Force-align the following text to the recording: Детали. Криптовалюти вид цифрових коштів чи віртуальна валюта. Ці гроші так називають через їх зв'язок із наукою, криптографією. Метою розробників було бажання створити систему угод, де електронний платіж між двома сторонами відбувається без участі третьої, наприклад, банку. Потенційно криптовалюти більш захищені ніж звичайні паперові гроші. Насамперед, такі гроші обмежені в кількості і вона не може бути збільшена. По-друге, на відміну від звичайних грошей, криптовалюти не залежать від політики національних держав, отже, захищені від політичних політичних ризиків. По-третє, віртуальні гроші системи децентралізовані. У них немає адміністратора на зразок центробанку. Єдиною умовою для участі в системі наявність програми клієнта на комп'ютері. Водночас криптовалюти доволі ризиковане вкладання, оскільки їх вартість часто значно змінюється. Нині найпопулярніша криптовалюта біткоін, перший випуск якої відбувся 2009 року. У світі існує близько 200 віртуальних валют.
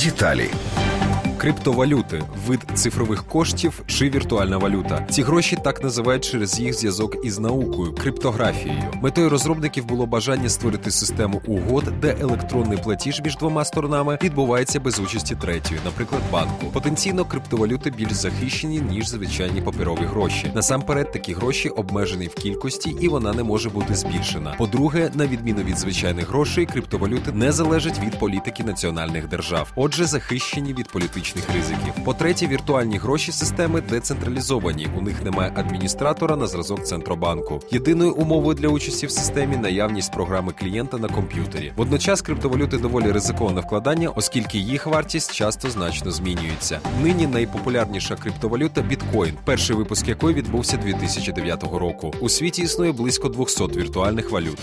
Детали. 0.00 0.50
Криптовалюти 1.40 2.22
вид 2.46 2.60
цифрових 2.74 3.24
коштів 3.24 3.82
чи 3.86 4.10
віртуальна 4.10 4.58
валюта. 4.58 5.06
Ці 5.10 5.22
гроші 5.22 5.58
так 5.64 5.82
називають 5.82 6.24
через 6.24 6.60
їх 6.60 6.74
зв'язок 6.74 7.16
із 7.24 7.38
наукою, 7.38 7.94
криптографією. 7.94 8.82
Метою 9.02 9.28
розробників 9.28 9.84
було 9.84 10.06
бажання 10.06 10.48
створити 10.48 10.90
систему 10.90 11.42
угод, 11.46 11.84
де 12.00 12.16
електронний 12.20 12.78
платіж 12.78 13.20
між 13.24 13.36
двома 13.36 13.64
сторонами 13.64 14.18
відбувається 14.22 14.80
без 14.80 15.00
участі 15.00 15.34
третьої, 15.34 15.80
наприклад, 15.84 16.22
банку. 16.32 16.66
Потенційно 16.72 17.24
криптовалюти 17.24 17.90
більш 17.90 18.12
захищені 18.12 18.80
ніж 18.80 19.08
звичайні 19.08 19.62
паперові 19.62 20.04
гроші. 20.04 20.52
Насамперед, 20.54 21.12
такі 21.12 21.32
гроші 21.32 21.68
обмежені 21.68 22.26
в 22.26 22.34
кількості 22.34 22.96
і 23.00 23.08
вона 23.08 23.32
не 23.32 23.42
може 23.42 23.70
бути 23.70 23.94
збільшена. 23.94 24.54
По-друге, 24.58 25.10
на 25.14 25.26
відміну 25.26 25.62
від 25.62 25.78
звичайних 25.78 26.28
грошей, 26.28 26.66
криптовалюти 26.66 27.32
не 27.32 27.52
залежать 27.52 27.98
від 27.98 28.18
політики 28.18 28.64
національних 28.64 29.28
держав, 29.28 29.72
отже, 29.76 30.04
захищені 30.04 30.74
від 30.74 30.88
політичних 30.88 31.29
політичних 31.30 31.56
ризиків. 31.56 32.04
По-третє, 32.04 32.46
віртуальні 32.46 32.98
гроші 32.98 33.32
системи 33.32 33.80
децентралізовані. 33.80 34.88
У 34.98 35.00
них 35.00 35.24
немає 35.24 35.52
адміністратора 35.56 36.36
на 36.36 36.46
зразок 36.46 36.84
центробанку. 36.84 37.60
Єдиною 37.70 38.14
умовою 38.14 38.54
для 38.54 38.68
участі 38.68 39.06
в 39.06 39.10
системі 39.10 39.56
наявність 39.56 40.12
програми 40.12 40.52
клієнта 40.58 40.98
на 40.98 41.08
комп'ютері. 41.08 41.72
Водночас 41.76 42.22
криптовалюти 42.22 42.78
доволі 42.78 43.12
ризиковане 43.12 43.60
вкладання, 43.60 44.08
оскільки 44.08 44.58
їх 44.58 44.86
вартість 44.86 45.34
часто 45.34 45.70
значно 45.70 46.10
змінюється. 46.10 46.80
Нині 47.02 47.26
найпопулярніша 47.26 48.16
криптовалюта 48.16 48.82
біткоін, 48.82 49.34
перший 49.44 49.76
випуск 49.76 50.08
якої 50.08 50.34
відбувся 50.34 50.76
2009 50.76 51.62
року. 51.62 52.14
У 52.20 52.28
світі 52.28 52.62
існує 52.62 52.92
близько 52.92 53.28
200 53.28 53.64
віртуальних 53.64 54.30
валют. 54.30 54.58